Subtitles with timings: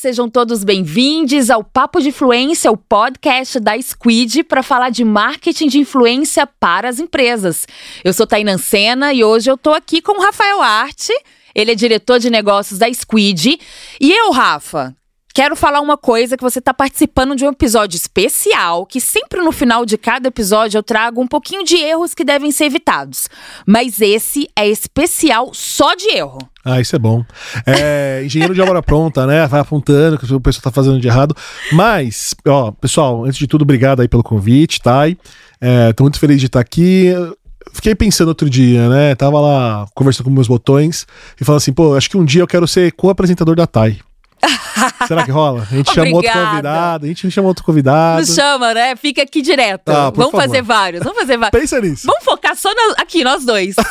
[0.00, 5.68] Sejam todos bem-vindos ao Papo de Influência, o podcast da Squid para falar de marketing
[5.68, 7.66] de influência para as empresas.
[8.02, 11.12] Eu sou Tainan Sena e hoje eu tô aqui com o Rafael Arte.
[11.54, 13.60] Ele é diretor de negócios da Squid.
[14.00, 14.96] E eu, Rafa,
[15.32, 19.52] Quero falar uma coisa que você está participando de um episódio especial, que sempre no
[19.52, 23.28] final de cada episódio eu trago um pouquinho de erros que devem ser evitados.
[23.64, 26.38] Mas esse é especial só de erro.
[26.64, 27.24] Ah, isso é bom.
[27.64, 29.46] É, engenheiro de obra pronta, né?
[29.46, 31.34] Vai apontando o que o pessoal tá fazendo de errado.
[31.72, 35.02] Mas, ó, pessoal, antes de tudo, obrigado aí pelo convite, tá?
[35.60, 37.12] É, tô muito feliz de estar aqui.
[37.72, 39.14] Fiquei pensando outro dia, né?
[39.14, 41.06] Tava lá conversando com meus botões
[41.40, 44.00] e falando assim, pô, acho que um dia eu quero ser co-apresentador da TAI.
[45.06, 45.66] Será que rola?
[45.70, 48.26] A gente chama outro convidado, a gente não chama outro convidado.
[48.26, 48.96] Não chama, né?
[48.96, 49.88] Fica aqui direto.
[49.88, 50.42] Ah, vamos favor.
[50.42, 51.60] fazer vários, vamos fazer vários.
[51.60, 52.06] Pensa nisso.
[52.06, 53.76] Vamos focar só na, aqui, nós dois.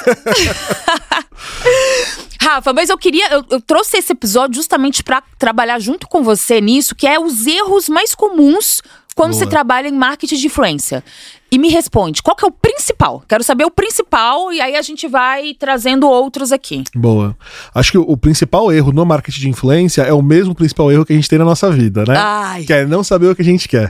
[2.42, 3.28] Rafa, mas eu queria.
[3.32, 7.45] Eu, eu trouxe esse episódio justamente para trabalhar junto com você nisso, que é os
[7.45, 8.82] erros mais comuns
[9.20, 9.44] quando Boa.
[9.44, 11.03] você trabalha em marketing de influência.
[11.52, 13.22] E me responde, qual que é o principal?
[13.28, 16.86] Quero saber o principal e aí a gente vai trazendo outros aqui.
[16.95, 17.36] Boa.
[17.76, 21.11] Acho que o principal erro no marketing de influência é o mesmo principal erro que
[21.11, 22.16] a gente tem na nossa vida, né?
[22.17, 22.64] Ai.
[22.64, 23.89] Que é não saber o que a gente quer.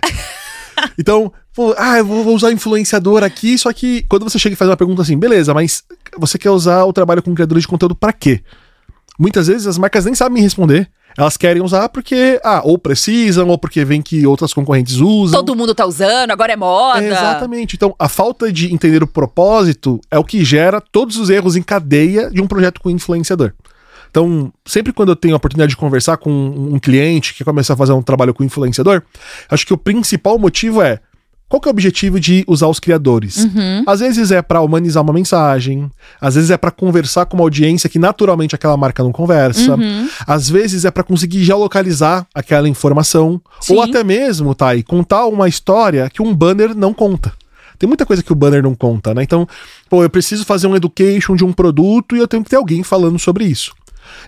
[0.98, 1.32] então,
[1.78, 5.04] ah, eu vou usar influenciador aqui, só que quando você chega e faz uma pergunta
[5.04, 5.84] assim, beleza, mas
[6.18, 8.42] você quer usar o trabalho com criadores de conteúdo para quê?
[9.20, 10.90] Muitas vezes as marcas nem sabem responder.
[11.18, 15.40] Elas querem usar porque, ah, ou precisam, ou porque vem que outras concorrentes usam.
[15.40, 17.04] Todo mundo tá usando, agora é moda.
[17.04, 17.76] É, exatamente.
[17.76, 21.62] Então, a falta de entender o propósito é o que gera todos os erros em
[21.62, 23.54] cadeia de um projeto com influenciador.
[24.10, 27.78] Então, sempre quando eu tenho a oportunidade de conversar com um cliente que começa a
[27.78, 29.04] fazer um trabalho com influenciador,
[29.50, 31.00] acho que o principal motivo é
[31.50, 33.38] qual que é o objetivo de usar os criadores?
[33.38, 33.84] Uhum.
[33.88, 35.90] Às vezes é para humanizar uma mensagem,
[36.22, 40.08] às vezes é para conversar com uma audiência que naturalmente aquela marca não conversa, uhum.
[40.28, 43.76] às vezes é para conseguir geolocalizar aquela informação, Sim.
[43.76, 47.34] ou até mesmo, tá, e contar uma história que um banner não conta.
[47.80, 49.24] Tem muita coisa que o banner não conta, né?
[49.24, 49.48] Então,
[49.90, 52.84] pô, eu preciso fazer um education de um produto e eu tenho que ter alguém
[52.84, 53.74] falando sobre isso.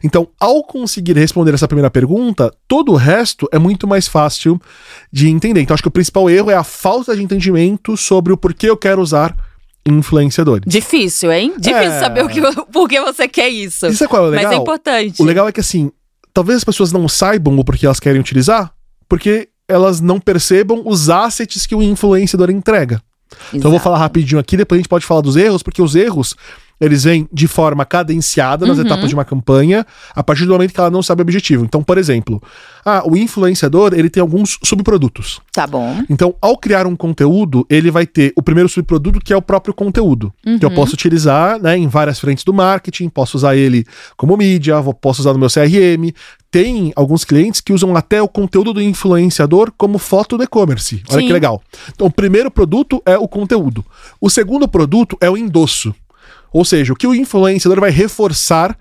[0.04, 4.60] Então, ao conseguir responder essa primeira pergunta, todo o resto é muito mais fácil
[5.12, 5.62] de entender.
[5.62, 8.78] Então, acho que o principal erro é a falta de entendimento sobre o porquê eu
[8.78, 9.36] quero usar
[9.86, 10.66] influenciadores.
[10.68, 11.54] Difícil, hein?
[11.58, 12.00] Difícil é...
[12.00, 12.42] saber o que,
[12.72, 13.88] por que você quer isso.
[13.88, 14.46] Isso é qual é o legal?
[14.46, 15.22] Mas é importante.
[15.22, 15.92] O legal é que, assim,
[16.34, 18.74] talvez as pessoas não saibam o porquê elas querem utilizar,
[19.08, 23.02] porque elas não percebam os assets que o influenciador entrega.
[23.32, 23.58] Exato.
[23.58, 25.96] Então eu vou falar rapidinho aqui, depois a gente pode falar dos erros, porque os
[25.96, 26.36] erros
[26.82, 28.86] eles vêm de forma cadenciada nas uhum.
[28.86, 31.64] etapas de uma campanha, a partir do momento que ela não sabe o objetivo.
[31.64, 32.42] Então, por exemplo,
[32.84, 35.40] ah, o influenciador, ele tem alguns subprodutos.
[35.54, 36.04] Tá bom.
[36.10, 39.74] Então, ao criar um conteúdo, ele vai ter o primeiro subproduto, que é o próprio
[39.74, 40.58] conteúdo, uhum.
[40.58, 40.76] que eu uhum.
[40.76, 43.86] posso utilizar né, em várias frentes do marketing, posso usar ele
[44.18, 46.12] como mídia, posso usar no meu CRM.
[46.50, 51.02] Tem alguns clientes que usam até o conteúdo do influenciador como foto do e-commerce.
[51.10, 51.28] Olha Sim.
[51.28, 51.62] que legal.
[51.94, 53.86] Então, o primeiro produto é o conteúdo.
[54.20, 55.96] O segundo produto é o endosso.
[56.52, 58.78] Ou seja, o que o influenciador vai reforçar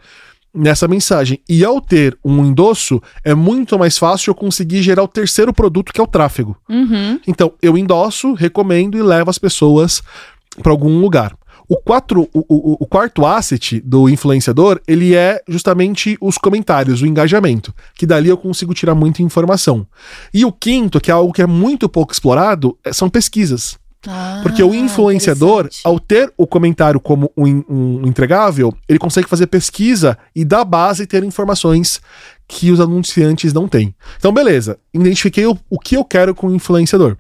[0.52, 1.40] nessa mensagem.
[1.48, 5.92] E ao ter um endosso, é muito mais fácil eu conseguir gerar o terceiro produto,
[5.92, 6.56] que é o tráfego.
[6.68, 7.20] Uhum.
[7.26, 10.02] Então, eu endosso, recomendo e levo as pessoas
[10.62, 11.36] para algum lugar.
[11.68, 17.06] O, quatro, o, o, o, quarto asset do influenciador, ele é justamente os comentários, o
[17.06, 19.86] engajamento, que dali eu consigo tirar muita informação.
[20.34, 23.78] E o quinto, que é algo que é muito pouco explorado, é, são pesquisas.
[24.06, 29.46] Ah, Porque o influenciador, ao ter o comentário como um, um, entregável, ele consegue fazer
[29.46, 32.00] pesquisa e da base ter informações
[32.48, 33.94] que os anunciantes não têm.
[34.16, 37.16] Então, beleza, identifiquei o, o que eu quero com o influenciador.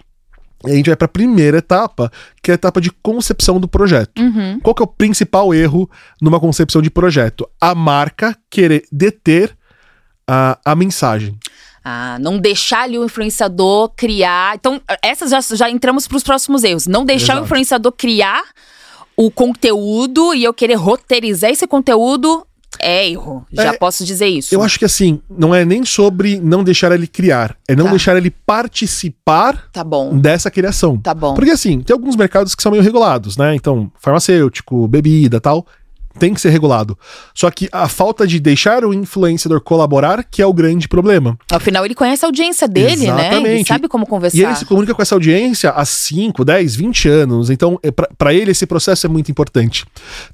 [0.66, 2.10] E a gente vai para a primeira etapa,
[2.42, 4.20] que é a etapa de concepção do projeto.
[4.20, 4.60] Uhum.
[4.60, 5.88] Qual que é o principal erro
[6.20, 7.48] numa concepção de projeto?
[7.60, 9.56] A marca querer deter
[10.26, 11.38] a, a mensagem.
[11.92, 14.54] Ah, não deixar ali o influenciador criar.
[14.54, 16.86] Então, essas já, já entramos para os próximos erros.
[16.86, 17.40] Não deixar Exato.
[17.40, 18.42] o influenciador criar
[19.16, 22.46] o conteúdo e eu querer roteirizar esse conteúdo
[22.78, 23.44] é erro.
[23.52, 24.54] Já é, posso dizer isso.
[24.54, 27.90] Eu acho que assim, não é nem sobre não deixar ele criar, é não tá.
[27.90, 30.16] deixar ele participar tá bom.
[30.16, 30.96] dessa criação.
[30.96, 31.34] Tá bom.
[31.34, 33.54] Porque assim, tem alguns mercados que são meio regulados, né?
[33.54, 35.66] Então, farmacêutico, bebida tal
[36.18, 36.98] tem que ser regulado.
[37.34, 41.38] Só que a falta de deixar o influenciador colaborar que é o grande problema.
[41.50, 43.42] Afinal, ele conhece a audiência dele, Exatamente.
[43.42, 43.54] né?
[43.54, 44.36] Ele sabe como conversar.
[44.36, 47.50] E ele se comunica com essa audiência há 5, 10, 20 anos.
[47.50, 49.84] Então, é para ele, esse processo é muito importante.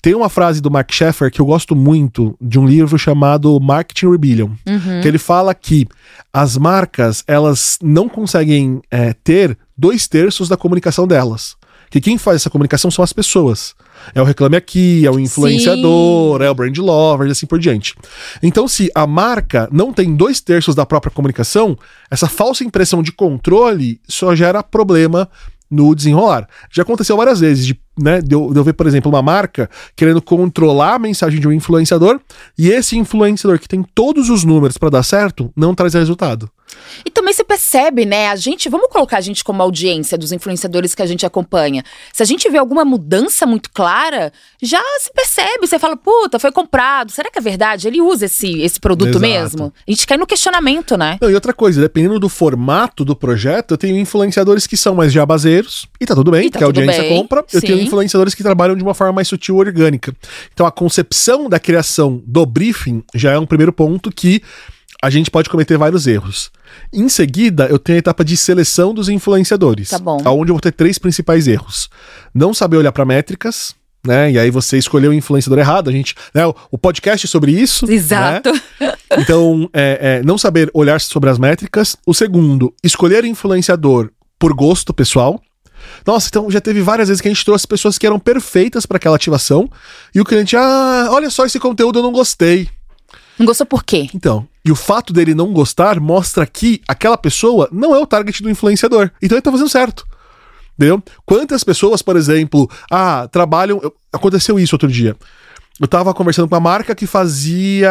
[0.00, 4.10] Tem uma frase do Mark Sheffer que eu gosto muito, de um livro chamado Marketing
[4.10, 5.00] Rebellion, uhum.
[5.02, 5.86] que ele fala que
[6.32, 11.56] as marcas, elas não conseguem é, ter dois terços da comunicação delas.
[11.96, 13.74] Que quem faz essa comunicação são as pessoas.
[14.14, 16.44] É o Reclame Aqui, é o influenciador, Sim.
[16.44, 17.94] é o brand lover e assim por diante.
[18.42, 21.74] Então, se a marca não tem dois terços da própria comunicação,
[22.10, 25.26] essa falsa impressão de controle só gera problema
[25.70, 26.46] no desenrolar.
[26.70, 29.70] Já aconteceu várias vezes de, né, de, eu, de eu ver, por exemplo, uma marca
[29.96, 32.20] querendo controlar a mensagem de um influenciador
[32.58, 36.50] e esse influenciador que tem todos os números para dar certo não traz resultado.
[37.04, 38.28] E também se percebe, né?
[38.28, 41.84] A gente, vamos colocar a gente como audiência dos influenciadores que a gente acompanha.
[42.12, 44.32] Se a gente vê alguma mudança muito clara,
[44.62, 45.66] já se percebe.
[45.66, 47.12] Você fala, puta, foi comprado.
[47.12, 47.86] Será que é verdade?
[47.86, 49.20] Ele usa esse, esse produto Exato.
[49.20, 49.72] mesmo?
[49.86, 51.18] A gente cai no questionamento, né?
[51.20, 55.12] Não, e outra coisa, dependendo do formato do projeto, eu tenho influenciadores que são mais
[55.12, 57.44] jabazeiros, e tá tudo bem, tá que a audiência bem, compra.
[57.52, 57.66] Eu sim.
[57.66, 60.14] tenho influenciadores que trabalham de uma forma mais sutil e orgânica.
[60.52, 64.42] Então a concepção da criação do briefing já é um primeiro ponto que
[65.02, 66.50] a gente pode cometer vários erros.
[66.92, 69.90] Em seguida, eu tenho a etapa de seleção dos influenciadores.
[69.90, 70.18] Tá bom.
[70.26, 71.88] Onde eu vou ter três principais erros.
[72.34, 73.74] Não saber olhar para métricas,
[74.06, 74.30] né?
[74.32, 75.90] E aí você escolheu o influenciador errado.
[75.90, 76.42] A gente, né?
[76.70, 77.86] O podcast é sobre isso.
[77.86, 77.94] Né?
[77.94, 78.52] Exato.
[78.80, 78.92] Né?
[79.18, 81.96] Então, é, é, não saber olhar sobre as métricas.
[82.04, 85.40] O segundo, escolher influenciador por gosto pessoal.
[86.04, 88.96] Nossa, então já teve várias vezes que a gente trouxe pessoas que eram perfeitas para
[88.96, 89.70] aquela ativação
[90.14, 92.68] e o cliente, ah, olha só esse conteúdo eu não gostei.
[93.38, 94.08] Não gostou por quê?
[94.14, 98.42] Então, e o fato dele não gostar mostra que aquela pessoa não é o target
[98.42, 99.12] do influenciador.
[99.22, 100.04] Então ele tá fazendo certo.
[100.76, 101.00] Entendeu?
[101.24, 103.80] Quantas pessoas, por exemplo, ah, trabalham.
[104.12, 105.14] Aconteceu isso outro dia.
[105.80, 107.88] Eu tava conversando com uma marca que fazia.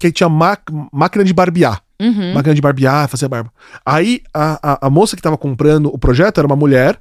[0.00, 1.80] que tinha máquina de barbear.
[2.00, 2.34] Uhum.
[2.34, 3.52] Máquina de barbear, fazia barba.
[3.86, 6.98] Aí a, a, a moça que tava comprando o projeto era uma mulher.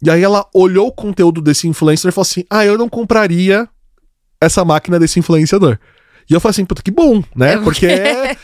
[0.00, 3.68] E aí ela olhou o conteúdo desse influencer e falou assim: Ah, eu não compraria
[4.40, 5.80] essa máquina desse influenciador.
[6.28, 7.54] E eu falei assim, puta, que bom, né?
[7.54, 7.86] É porque.
[7.86, 8.36] né?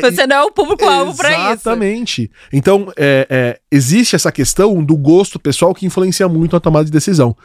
[0.00, 1.40] Você não é o público-alvo pra isso.
[1.52, 2.30] Exatamente.
[2.52, 6.90] Então, é, é, existe essa questão do gosto pessoal que influencia muito a tomada de
[6.90, 7.36] decisão.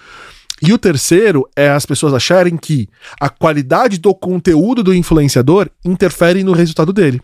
[0.61, 2.87] E o terceiro é as pessoas acharem que
[3.19, 7.21] a qualidade do conteúdo do influenciador interfere no resultado dele.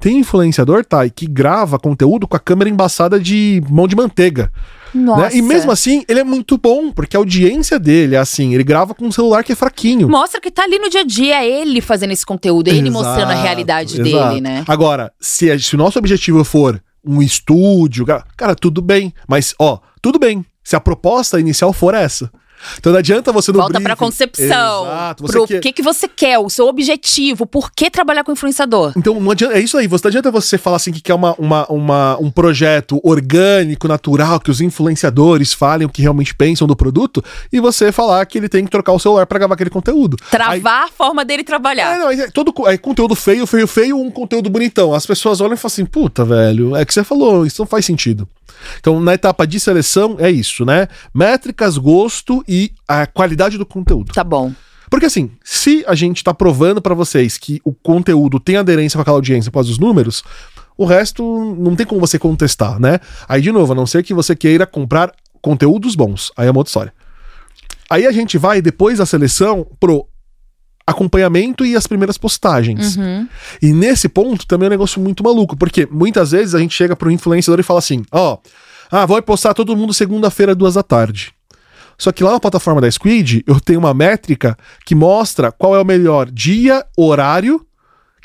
[0.00, 4.52] Tem influenciador, Thay, que grava conteúdo com a câmera embaçada de mão de manteiga.
[4.94, 5.22] Nossa.
[5.22, 5.30] Né?
[5.34, 8.94] E mesmo assim, ele é muito bom, porque a audiência dele é assim, ele grava
[8.94, 10.08] com um celular que é fraquinho.
[10.08, 12.88] Mostra que tá ali no dia a dia, é ele fazendo esse conteúdo, é ele
[12.88, 14.28] exato, mostrando a realidade exato.
[14.28, 14.64] dele, né?
[14.68, 18.06] Agora, se, se o nosso objetivo for um estúdio,
[18.36, 19.12] cara, tudo bem.
[19.26, 20.44] Mas, ó, tudo bem.
[20.62, 22.30] Se a proposta inicial for essa.
[22.78, 23.84] Então não adianta você não Volta briefing.
[23.84, 24.84] pra concepção.
[24.84, 25.22] Exato.
[25.22, 25.60] Você pro quer...
[25.60, 28.92] que, que você quer, o seu objetivo, por que trabalhar com influenciador.
[28.96, 29.86] Então não adianta, é isso aí.
[29.86, 34.40] Você, não adianta você falar assim que quer uma, uma, uma, um projeto orgânico, natural,
[34.40, 37.22] que os influenciadores falem o que realmente pensam do produto,
[37.52, 40.16] e você falar que ele tem que trocar o celular para gravar aquele conteúdo.
[40.30, 40.88] Travar aí...
[40.88, 41.94] a forma dele trabalhar.
[41.94, 44.94] É, não, é, todo é conteúdo feio, feio, feio, um conteúdo bonitão.
[44.94, 47.84] As pessoas olham e falam assim, puta, velho, é que você falou, isso não faz
[47.84, 48.28] sentido.
[48.78, 50.88] Então, na etapa de seleção, é isso, né?
[51.14, 54.12] Métricas, gosto e a qualidade do conteúdo.
[54.12, 54.52] Tá bom.
[54.90, 59.02] Porque assim, se a gente tá provando para vocês que o conteúdo tem aderência com
[59.02, 60.22] aquela audiência após os números,
[60.76, 63.00] o resto não tem como você contestar, né?
[63.28, 66.30] Aí, de novo, a não ser que você queira comprar conteúdos bons.
[66.36, 66.94] Aí é uma outra história.
[67.88, 70.06] Aí a gente vai, depois da seleção, pro
[70.86, 72.96] acompanhamento e as primeiras postagens.
[72.96, 73.28] Uhum.
[73.60, 76.96] E nesse ponto também é um negócio muito maluco, porque muitas vezes a gente chega
[76.96, 78.38] pro influenciador e fala assim: ó, oh,
[78.90, 81.32] ah, vou postar todo mundo segunda-feira, duas da tarde.
[81.98, 85.80] Só que lá na plataforma da Squid, eu tenho uma métrica que mostra qual é
[85.80, 87.64] o melhor dia, horário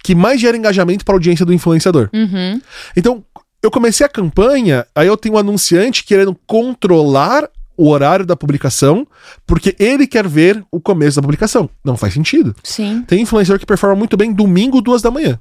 [0.03, 2.09] que mais gera engajamento para a audiência do influenciador.
[2.13, 2.61] Uhum.
[2.95, 3.25] Então,
[3.61, 9.07] eu comecei a campanha, aí eu tenho um anunciante querendo controlar o horário da publicação,
[9.45, 11.69] porque ele quer ver o começo da publicação.
[11.83, 12.55] Não faz sentido.
[12.63, 13.03] Sim.
[13.07, 15.39] Tem influenciador que performa muito bem domingo, duas da manhã.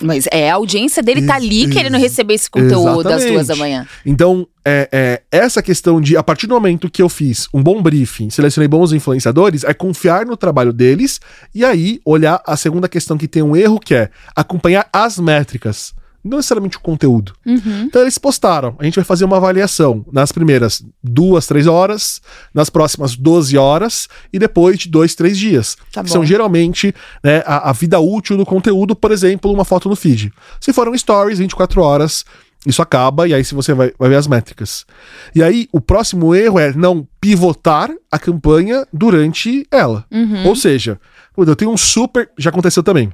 [0.00, 3.24] Mas é, a audiência dele tá ali querendo receber esse conteúdo Exatamente.
[3.24, 3.86] às duas da manhã.
[4.06, 7.82] Então, é, é, essa questão de, a partir do momento que eu fiz um bom
[7.82, 11.20] briefing, selecionei bons influenciadores, é confiar no trabalho deles
[11.54, 15.94] e aí olhar a segunda questão que tem um erro, que é acompanhar as métricas
[16.24, 17.32] não necessariamente o conteúdo.
[17.44, 17.84] Uhum.
[17.84, 18.76] Então eles postaram.
[18.78, 22.20] A gente vai fazer uma avaliação nas primeiras duas, três horas,
[22.54, 25.76] nas próximas 12 horas e depois de dois, três dias.
[25.92, 29.96] Tá são geralmente né, a, a, vida útil do conteúdo, por exemplo, uma foto no
[29.96, 30.32] feed.
[30.60, 32.24] Se foram stories, 24 horas.
[32.64, 34.86] Isso acaba, e aí se você vai, vai ver as métricas.
[35.34, 40.04] E aí, o próximo erro é não pivotar a campanha durante ela.
[40.12, 40.46] Uhum.
[40.46, 41.00] Ou seja,
[41.36, 42.30] eu tenho um super.
[42.38, 43.12] Já aconteceu também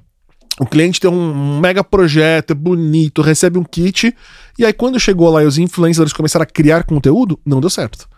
[0.58, 4.14] o cliente tem um mega projeto, é bonito, recebe um kit,
[4.58, 8.08] e aí quando chegou lá e os influencers começaram a criar conteúdo, não deu certo.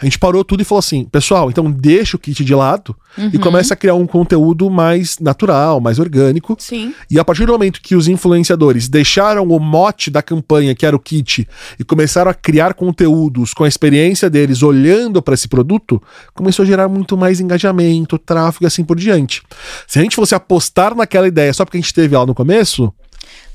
[0.00, 3.30] A gente parou tudo e falou assim: pessoal, então deixa o kit de lado Uhum.
[3.32, 6.56] e começa a criar um conteúdo mais natural, mais orgânico.
[6.58, 6.92] Sim.
[7.08, 10.96] E a partir do momento que os influenciadores deixaram o mote da campanha, que era
[10.96, 11.46] o kit,
[11.78, 16.02] e começaram a criar conteúdos com a experiência deles olhando para esse produto,
[16.34, 19.42] começou a gerar muito mais engajamento, tráfego e assim por diante.
[19.86, 22.92] Se a gente fosse apostar naquela ideia só porque a gente teve ela no começo,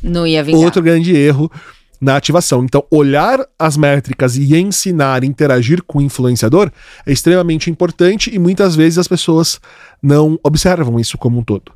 [0.02, 0.62] Não ia vingar.
[0.62, 1.52] outro grande erro
[2.00, 2.64] na ativação.
[2.64, 6.72] Então, olhar as métricas e ensinar, interagir com o influenciador
[7.06, 9.60] é extremamente importante e muitas vezes as pessoas
[10.02, 11.72] não observam isso como um todo.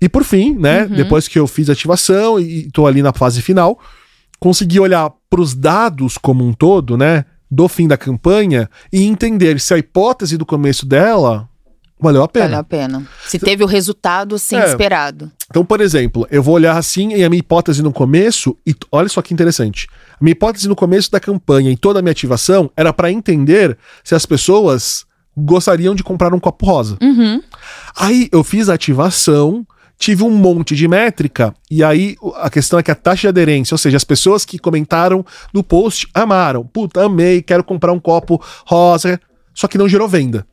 [0.00, 3.42] E por fim, né, depois que eu fiz a ativação e estou ali na fase
[3.42, 3.78] final,
[4.38, 9.58] consegui olhar para os dados como um todo, né, do fim da campanha e entender
[9.60, 11.48] se a hipótese do começo dela
[12.00, 12.44] valeu a pena.
[12.46, 13.08] Valeu a pena.
[13.26, 14.66] Se teve o resultado assim É.
[14.66, 15.32] esperado.
[15.50, 19.08] Então, por exemplo, eu vou olhar assim e a minha hipótese no começo, e olha
[19.08, 19.88] só que interessante.
[20.12, 23.76] A minha hipótese no começo da campanha e toda a minha ativação era para entender
[24.04, 26.98] se as pessoas gostariam de comprar um copo rosa.
[27.00, 27.42] Uhum.
[27.96, 29.66] Aí eu fiz a ativação,
[29.98, 33.74] tive um monte de métrica, e aí a questão é que a taxa de aderência,
[33.74, 36.64] ou seja, as pessoas que comentaram no post amaram.
[36.64, 39.18] Puta, amei, quero comprar um copo rosa,
[39.54, 40.46] só que não gerou venda.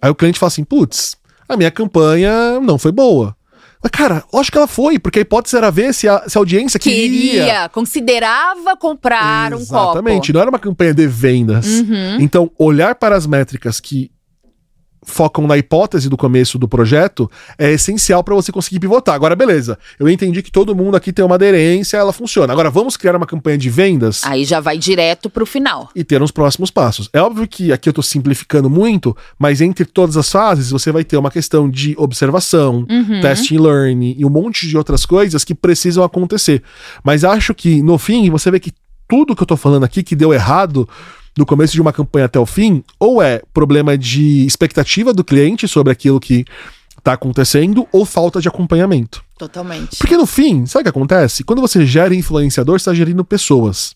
[0.00, 1.16] Aí o cliente fala assim: putz,
[1.48, 3.36] a minha campanha não foi boa.
[3.82, 6.40] Mas, cara, lógico que ela foi, porque a hipótese era ver se a, se a
[6.40, 7.44] audiência queria.
[7.44, 10.32] Queria, considerava comprar um Exatamente, copo.
[10.32, 11.66] não era uma campanha de vendas.
[11.66, 12.20] Uhum.
[12.20, 14.10] Então, olhar para as métricas que
[15.08, 19.14] focam na hipótese do começo do projeto é essencial para você conseguir pivotar.
[19.14, 22.52] Agora, beleza, eu entendi que todo mundo aqui tem uma aderência, ela funciona.
[22.52, 25.88] Agora, vamos criar uma campanha de vendas Aí já vai direto pro final.
[25.94, 27.08] e ter uns próximos passos.
[27.12, 31.04] É óbvio que aqui eu tô simplificando muito, mas entre todas as fases você vai
[31.04, 33.20] ter uma questão de observação, Uhum.
[33.20, 36.62] testing and learning e um monte de outras coisas que precisam acontecer.
[37.02, 38.72] Mas acho que no fim você vê que
[39.08, 40.86] tudo que eu tô falando aqui que deu errado
[41.38, 45.68] do começo de uma campanha até o fim, ou é problema de expectativa do cliente
[45.68, 46.44] sobre aquilo que
[47.10, 49.22] tá acontecendo, ou falta de acompanhamento.
[49.38, 49.96] Totalmente.
[49.98, 51.44] Porque no fim, sabe o que acontece?
[51.44, 53.94] Quando você gera influenciador, você está gerindo pessoas.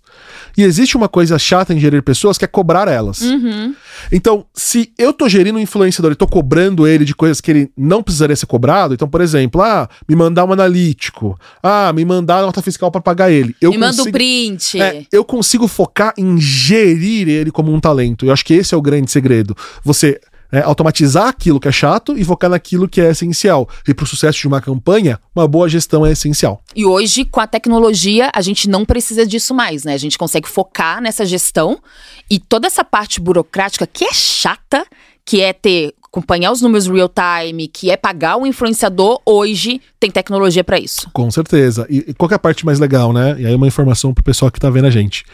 [0.56, 3.22] E existe uma coisa chata em gerir pessoas que é cobrar elas.
[3.22, 3.74] Uhum.
[4.12, 7.70] Então, se eu tô gerindo um influenciador e tô cobrando ele de coisas que ele
[7.76, 12.42] não precisaria ser cobrado, então, por exemplo, ah, me mandar um analítico, ah, me mandar
[12.42, 13.56] nota fiscal para pagar ele.
[13.60, 14.80] Eu Me manda o consigo- print.
[14.80, 18.24] é, eu consigo focar em gerir ele como um talento.
[18.26, 19.56] Eu acho que esse é o grande segredo.
[19.82, 20.20] Você
[20.52, 23.68] né, automatizar aquilo que é chato e focar naquilo que é essencial.
[23.88, 26.62] E para o sucesso de uma campanha, uma boa gestão é essencial.
[26.76, 29.94] E hoje, com a tecnologia, a gente não precisa disso mais, né?
[29.94, 31.80] A gente consegue focar nessa gestão
[32.30, 34.84] e toda essa parte burocrática que é chata,
[35.24, 40.10] que é ter acompanhar os números real time, que é pagar o influenciador, hoje tem
[40.10, 41.08] tecnologia para isso.
[41.10, 41.86] Com certeza.
[41.88, 43.34] E, e qual que é a parte mais legal, né?
[43.38, 45.24] E aí uma informação pro pessoal que tá vendo a gente.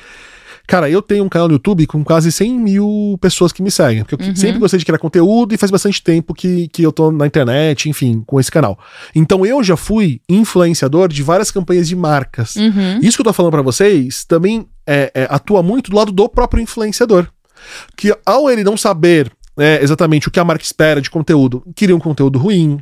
[0.69, 4.05] Cara, eu tenho um canal no YouTube com quase 100 mil pessoas que me seguem.
[4.05, 7.11] Porque eu sempre gostei de criar conteúdo e faz bastante tempo que, que eu tô
[7.11, 8.79] na internet, enfim, com esse canal.
[9.15, 12.55] Então eu já fui influenciador de várias campanhas de marcas.
[12.57, 13.01] Uhum.
[13.01, 16.29] Isso que eu tô falando pra vocês também é, é, atua muito do lado do
[16.29, 17.27] próprio influenciador.
[17.97, 21.97] Que ao ele não saber é, exatamente o que a marca espera de conteúdo, cria
[21.97, 22.79] um conteúdo ruim.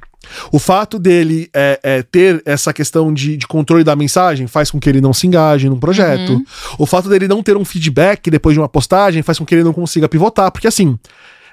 [0.53, 4.79] O fato dele é, é, ter essa questão de, de controle da mensagem faz com
[4.79, 6.43] que ele não se engaje num projeto.
[6.79, 9.65] O fato dele não ter um feedback depois de uma postagem faz com que ele
[9.65, 10.51] não consiga pivotar.
[10.51, 10.99] Porque assim,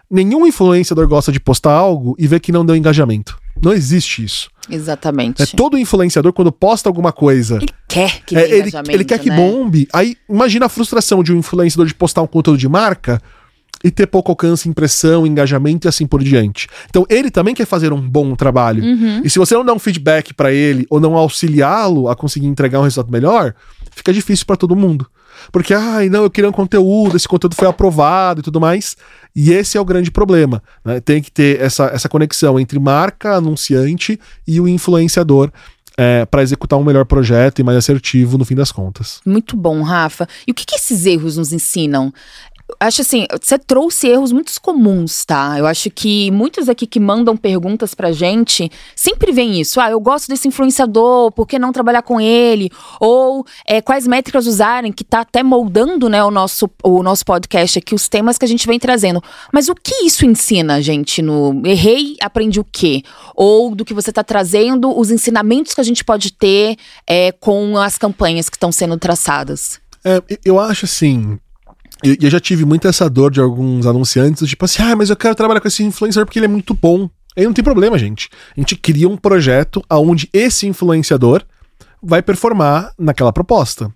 [0.09, 3.37] nenhum influenciador gosta de postar algo e ver que não deu engajamento.
[3.61, 4.49] Não existe isso.
[4.69, 5.41] Exatamente.
[5.41, 9.29] É, todo influenciador, quando posta alguma coisa Ele quer que é, ele, ele quer que
[9.29, 9.35] né?
[9.35, 9.87] bombe.
[9.91, 13.21] Aí imagina a frustração de um influenciador de postar um conteúdo de marca
[13.83, 16.67] e ter pouco alcance, impressão, engajamento e assim por diante.
[16.89, 18.83] Então ele também quer fazer um bom trabalho.
[18.83, 19.21] Uhum.
[19.23, 22.79] E se você não dá um feedback pra ele ou não auxiliá-lo a conseguir entregar
[22.79, 23.53] um resultado melhor,
[23.91, 25.05] fica difícil pra todo mundo.
[25.51, 28.95] Porque, ai, não, eu queria um conteúdo, esse conteúdo foi aprovado e tudo mais.
[29.35, 30.61] E esse é o grande problema.
[30.85, 30.99] né?
[30.99, 35.51] Tem que ter essa, essa conexão entre marca, anunciante e o influenciador
[35.97, 39.19] é, para executar um melhor projeto e mais assertivo no fim das contas.
[39.25, 40.27] Muito bom, Rafa.
[40.47, 42.13] E o que, que esses erros nos ensinam?
[42.79, 45.57] Acho assim, você trouxe erros muito comuns, tá?
[45.57, 49.79] Eu acho que muitos aqui que mandam perguntas pra gente sempre vem isso.
[49.79, 52.69] Ah, eu gosto desse influenciador, por que não trabalhar com ele?
[52.99, 57.79] Ou é, quais métricas usarem, que tá até moldando né, o, nosso, o nosso podcast
[57.79, 59.21] aqui, os temas que a gente vem trazendo.
[59.51, 61.21] Mas o que isso ensina, gente?
[61.21, 63.03] No errei, aprendi o quê?
[63.35, 66.77] Ou do que você tá trazendo, os ensinamentos que a gente pode ter
[67.07, 69.81] é, com as campanhas que estão sendo traçadas.
[70.03, 71.39] É, eu acho assim.
[72.03, 75.15] Eu, eu já tive muita essa dor de alguns anunciantes, tipo assim, ah, mas eu
[75.15, 77.09] quero trabalhar com esse influencer porque ele é muito bom.
[77.35, 78.29] Aí não tem problema, gente.
[78.55, 81.43] A gente cria um projeto onde esse influenciador
[82.03, 83.89] vai performar naquela proposta.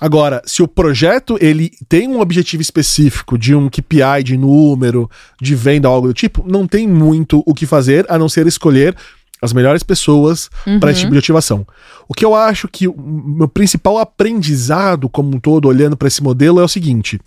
[0.00, 5.10] Agora, se o projeto ele tem um objetivo específico de um KPI de número,
[5.42, 8.94] de venda, algo do tipo, não tem muito o que fazer a não ser escolher
[9.40, 10.80] as melhores pessoas uhum.
[10.80, 11.66] para esse tipo de ativação.
[12.08, 16.22] O que eu acho que o meu principal aprendizado como um todo olhando para esse
[16.22, 17.20] modelo é o seguinte: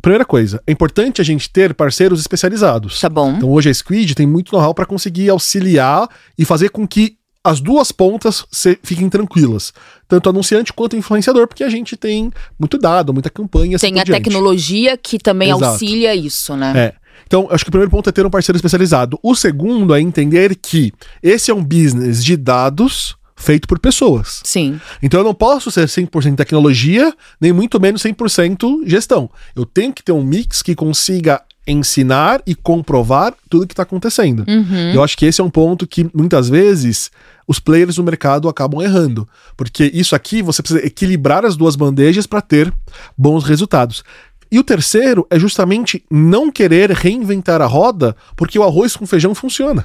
[0.00, 3.00] Primeira coisa, é importante a gente ter parceiros especializados.
[3.00, 3.32] Tá bom.
[3.32, 7.60] Então hoje a Squid tem muito know-how para conseguir auxiliar e fazer com que as
[7.60, 9.72] duas pontas se, fiquem tranquilas.
[10.08, 13.76] Tanto anunciante quanto influenciador, porque a gente tem muito dado, muita campanha.
[13.76, 15.64] Assim tem assim a tecnologia que também Exato.
[15.64, 16.72] auxilia isso, né?
[16.76, 17.05] É.
[17.26, 19.18] Então, acho que o primeiro ponto é ter um parceiro especializado.
[19.22, 20.92] O segundo é entender que
[21.22, 24.40] esse é um business de dados feito por pessoas.
[24.44, 24.80] Sim.
[25.02, 29.30] Então eu não posso ser 100% tecnologia, nem muito menos 100% gestão.
[29.54, 34.44] Eu tenho que ter um mix que consiga ensinar e comprovar tudo que está acontecendo.
[34.48, 34.92] Uhum.
[34.94, 37.10] Eu acho que esse é um ponto que muitas vezes
[37.46, 42.26] os players do mercado acabam errando, porque isso aqui você precisa equilibrar as duas bandejas
[42.26, 42.72] para ter
[43.18, 44.04] bons resultados.
[44.50, 49.34] E o terceiro é justamente não querer reinventar a roda, porque o arroz com feijão
[49.34, 49.84] funciona.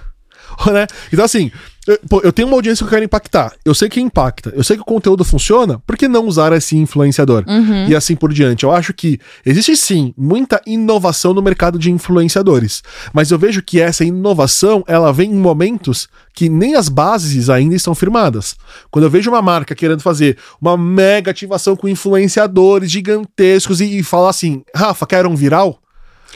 [0.71, 0.87] né?
[1.11, 1.51] Então, assim,
[1.87, 3.53] eu, pô, eu tenho uma audiência que eu quero impactar.
[3.65, 4.51] Eu sei que impacta.
[4.55, 5.79] Eu sei que o conteúdo funciona.
[5.79, 7.43] Por que não usar esse influenciador?
[7.47, 7.87] Uhum.
[7.87, 8.63] E assim por diante.
[8.63, 12.83] Eu acho que existe sim muita inovação no mercado de influenciadores.
[13.11, 17.75] Mas eu vejo que essa inovação ela vem em momentos que nem as bases ainda
[17.75, 18.55] estão firmadas.
[18.91, 24.03] Quando eu vejo uma marca querendo fazer uma mega ativação com influenciadores gigantescos e, e
[24.03, 25.79] falar assim, Rafa, quero um viral?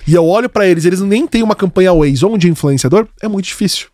[0.07, 3.27] E eu olho para eles, eles nem têm uma campanha Waze ou de influenciador, é
[3.27, 3.87] muito difícil.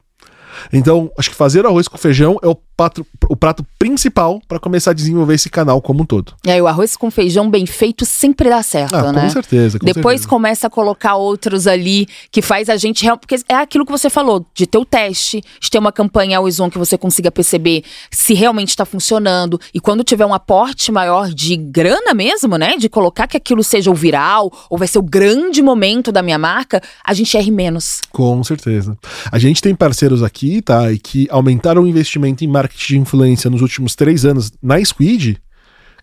[0.71, 4.91] Então, acho que fazer arroz com feijão é o prato, o prato principal para começar
[4.91, 6.33] a desenvolver esse canal como um todo.
[6.45, 9.21] E aí, o arroz com feijão bem feito sempre dá certo, ah, né?
[9.23, 9.77] Com certeza.
[9.77, 10.27] Com Depois certeza.
[10.27, 13.05] começa a colocar outros ali que faz a gente.
[13.19, 16.59] Porque é aquilo que você falou, de ter o teste, de ter uma campanha always
[16.59, 19.59] on que você consiga perceber se realmente está funcionando.
[19.73, 22.77] E quando tiver um aporte maior de grana mesmo, né?
[22.77, 26.37] De colocar que aquilo seja o viral, ou vai ser o grande momento da minha
[26.39, 28.01] marca, a gente erre menos.
[28.11, 28.97] Com certeza.
[29.31, 30.91] A gente tem parceiros aqui, tá?
[30.91, 34.83] E que aumentaram o investimento em marketing marketing de influência nos últimos três anos na
[34.83, 35.37] Squid,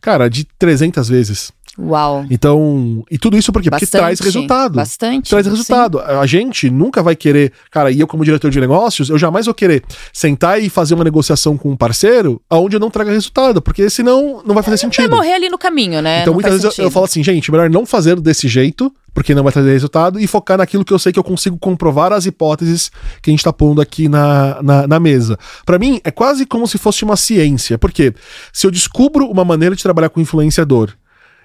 [0.00, 1.52] cara, de 300 vezes.
[1.80, 2.26] Uau.
[2.28, 3.70] Então, e tudo isso por quê?
[3.70, 4.74] Porque traz resultado.
[4.74, 5.30] Bastante.
[5.30, 5.98] Traz resultado.
[5.98, 6.04] Sim.
[6.06, 9.54] A gente nunca vai querer, cara, e eu como diretor de negócios, eu jamais vou
[9.54, 13.88] querer sentar e fazer uma negociação com um parceiro aonde eu não traga resultado, porque
[13.88, 15.08] senão não vai fazer sentido.
[15.08, 16.22] Vai morrer ali no caminho, né?
[16.22, 19.34] Então, não muitas vezes eu, eu, falo assim, gente, melhor não fazer desse jeito, porque
[19.34, 22.26] não vai trazer resultado, e focar naquilo que eu sei que eu consigo comprovar as
[22.26, 22.90] hipóteses
[23.22, 25.38] que a gente tá pondo aqui na, na, na mesa.
[25.66, 28.14] Para mim, é quase como se fosse uma ciência, porque
[28.52, 30.92] se eu descubro uma maneira de trabalhar com influenciador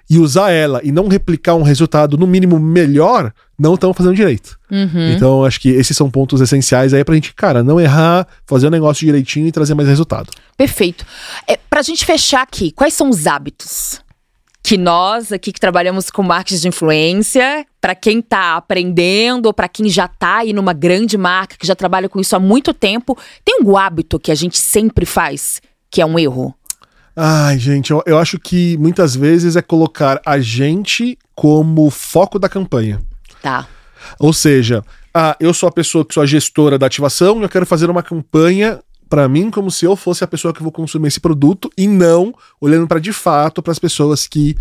[0.08, 4.58] e usar ela e não replicar um resultado no mínimo melhor, não estamos fazendo direito.
[4.70, 5.12] Uhum.
[5.12, 8.70] Então, acho que esses são pontos essenciais aí pra gente, cara, não errar, fazer o
[8.70, 10.30] negócio direitinho e trazer mais resultado.
[10.56, 11.06] Perfeito.
[11.48, 14.03] É, pra gente fechar aqui, quais são os hábitos
[14.64, 19.68] que nós aqui que trabalhamos com marketing de influência, para quem está aprendendo ou para
[19.68, 23.16] quem já está aí numa grande marca, que já trabalha com isso há muito tempo,
[23.44, 26.54] tem um hábito que a gente sempre faz, que é um erro?
[27.14, 32.48] Ai, gente, eu, eu acho que muitas vezes é colocar a gente como foco da
[32.48, 33.02] campanha.
[33.42, 33.68] Tá.
[34.18, 37.50] Ou seja, ah, eu sou a pessoa que sou a gestora da ativação e eu
[37.50, 38.80] quero fazer uma campanha
[39.14, 42.34] para mim como se eu fosse a pessoa que vou consumir esse produto e não
[42.60, 44.56] olhando para de fato para as pessoas que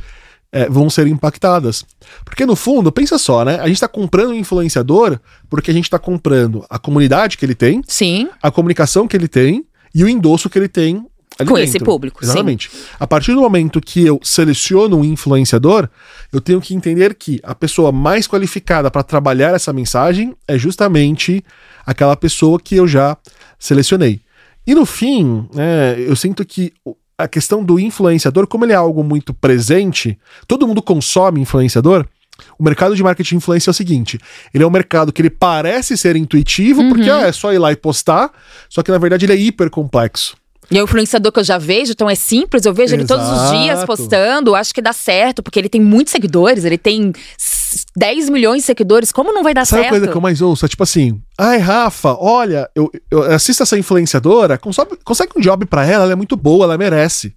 [0.52, 1.84] é, vão ser impactadas.
[2.24, 3.56] Porque no fundo, pensa só, né?
[3.56, 7.56] A gente está comprando um influenciador porque a gente está comprando a comunidade que ele
[7.56, 11.04] tem, sim, a comunicação que ele tem e o endosso que ele tem
[11.40, 11.64] com dentro.
[11.64, 12.24] esse público.
[12.24, 12.70] Exatamente.
[12.70, 12.78] Sim.
[13.00, 15.90] A partir do momento que eu seleciono um influenciador,
[16.32, 21.44] eu tenho que entender que a pessoa mais qualificada para trabalhar essa mensagem é justamente
[21.84, 23.18] aquela pessoa que eu já
[23.58, 24.22] selecionei.
[24.66, 26.74] E no fim, né, eu sinto que
[27.18, 32.06] a questão do influenciador, como ele é algo muito presente, todo mundo consome influenciador.
[32.58, 34.20] O mercado de marketing influência é o seguinte:
[34.54, 36.90] ele é um mercado que ele parece ser intuitivo, uhum.
[36.90, 38.32] porque ah, é só ir lá e postar,
[38.68, 40.36] só que na verdade ele é hiper complexo.
[40.72, 43.02] E é o influenciador que eu já vejo, então é simples, eu vejo Exato.
[43.02, 46.78] ele todos os dias postando, acho que dá certo, porque ele tem muitos seguidores, ele
[46.78, 47.14] tem
[47.96, 49.84] 10 milhões de seguidores, como não vai dar Sabe certo?
[49.84, 50.66] Sabe a coisa que eu mais ouço?
[50.66, 55.66] É tipo assim, ai Rafa, olha, eu, eu assisto essa influenciadora, consegue, consegue um job
[55.66, 57.34] pra ela, ela é muito boa, ela merece.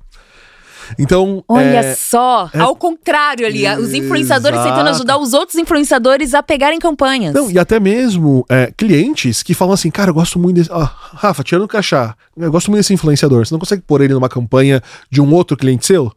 [0.99, 1.43] Então.
[1.49, 4.71] Olha é, só, é, ao contrário ali, os influenciadores exato.
[4.71, 7.35] tentando ajudar os outros influenciadores a pegarem campanhas.
[7.35, 10.71] Não, e até mesmo é, clientes que falam assim, cara, eu gosto muito desse.
[10.73, 13.45] Ah, Rafa, tirando o crachá, eu gosto muito desse influenciador.
[13.45, 16.13] Você não consegue pôr ele numa campanha de um outro cliente seu?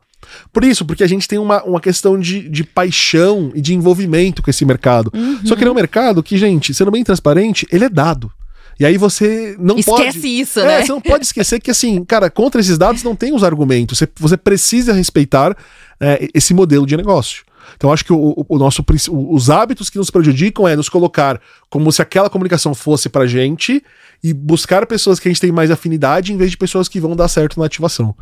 [0.51, 4.41] Por isso, porque a gente tem uma, uma questão de, de paixão e de envolvimento
[4.41, 5.12] com esse mercado.
[5.13, 5.39] Uhum.
[5.45, 8.32] Só que ele é um mercado que, gente, sendo bem transparente, ele é dado.
[8.79, 10.07] E aí você não Esquece pode.
[10.07, 10.85] Esquece isso, é, né?
[10.85, 13.97] Você não pode esquecer que, assim, cara, contra esses dados não tem os argumentos.
[13.97, 15.55] Você, você precisa respeitar
[15.99, 17.43] é, esse modelo de negócio.
[17.75, 21.39] Então, acho que o, o nosso, os hábitos que nos prejudicam é nos colocar
[21.69, 23.83] como se aquela comunicação fosse pra gente
[24.23, 27.15] e buscar pessoas que a gente tem mais afinidade em vez de pessoas que vão
[27.15, 28.15] dar certo na ativação.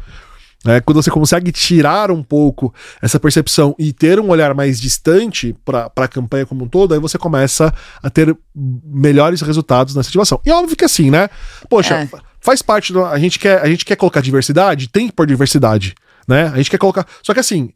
[0.66, 5.56] É, quando você consegue tirar um pouco essa percepção e ter um olhar mais distante
[5.64, 10.42] para a campanha como um todo, aí você começa a ter melhores resultados nessa ativação.
[10.46, 11.30] E óbvio que assim, né?
[11.70, 12.10] Poxa, é.
[12.42, 13.06] faz parte do.
[13.06, 15.94] A gente, quer, a gente quer colocar diversidade, tem que pôr diversidade.
[16.28, 16.48] Né?
[16.48, 17.06] A gente quer colocar.
[17.22, 17.72] Só que assim,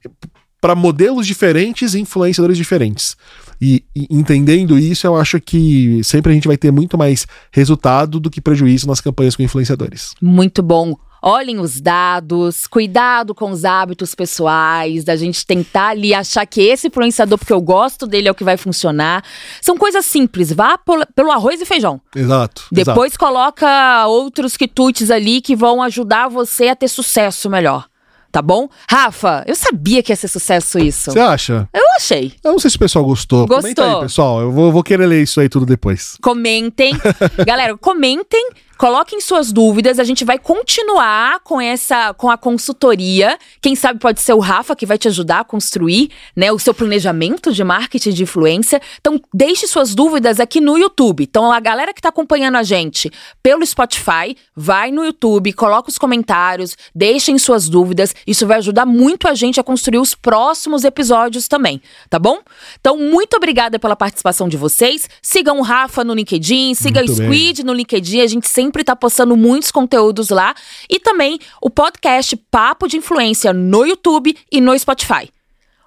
[0.60, 3.16] para modelos diferentes e influenciadores diferentes.
[3.62, 8.20] E, e, entendendo isso, eu acho que sempre a gente vai ter muito mais resultado
[8.20, 10.14] do que prejuízo nas campanhas com influenciadores.
[10.22, 16.46] Muito bom olhem os dados, cuidado com os hábitos pessoais, da gente tentar ali achar
[16.46, 19.24] que esse influenciador, porque eu gosto dele, é o que vai funcionar.
[19.62, 20.80] São coisas simples, vá
[21.16, 22.02] pelo arroz e feijão.
[22.16, 22.66] Exato.
[22.72, 23.20] Depois exato.
[23.20, 27.92] coloca outros quitutes ali que vão ajudar você a ter sucesso melhor
[28.32, 28.70] tá bom?
[28.90, 31.12] Rafa, eu sabia que ia ser sucesso isso.
[31.12, 31.68] Você acha?
[31.74, 32.34] Eu achei.
[32.44, 33.46] Eu não sei se o pessoal gostou.
[33.46, 33.62] Gostou.
[33.62, 34.42] Comenta aí, pessoal.
[34.42, 36.18] Eu vou, vou querer ler isso aí tudo depois.
[36.22, 36.94] Comentem.
[37.46, 38.50] Galera, comentem
[38.82, 43.38] Coloquem suas dúvidas, a gente vai continuar com essa com a consultoria.
[43.62, 46.74] Quem sabe pode ser o Rafa que vai te ajudar a construir, né, o seu
[46.74, 48.82] planejamento de marketing de influência.
[49.00, 51.22] Então, deixe suas dúvidas aqui no YouTube.
[51.22, 53.12] Então, a galera que está acompanhando a gente
[53.44, 58.16] pelo Spotify, vai no YouTube, coloca os comentários, deixem suas dúvidas.
[58.26, 62.40] Isso vai ajudar muito a gente a construir os próximos episódios também, tá bom?
[62.80, 65.08] Então, muito obrigada pela participação de vocês.
[65.22, 67.66] Sigam o Rafa no LinkedIn, siga muito o Squid bem.
[67.68, 68.22] no LinkedIn.
[68.22, 70.56] A gente sempre sempre está postando muitos conteúdos lá.
[70.90, 75.30] E também o podcast Papo de Influência no YouTube e no Spotify.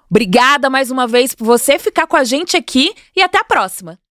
[0.09, 4.04] Obrigada mais uma vez por você ficar com a gente aqui e até a próxima!